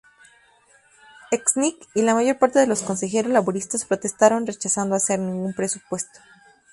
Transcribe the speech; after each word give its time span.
Knight 1.29 1.83
y 1.93 2.01
la 2.01 2.15
mayor 2.15 2.39
parte 2.39 2.57
de 2.57 2.65
los 2.65 2.81
consejeros 2.81 3.31
laboristas 3.31 3.85
protestaron 3.85 4.47
rechazando 4.47 4.95
hacer 4.95 5.19
ningún 5.19 5.53
presupuesto. 5.53 6.19